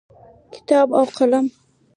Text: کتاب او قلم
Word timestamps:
کتاب 0.53 0.87
او 0.99 1.05
قلم 1.17 1.45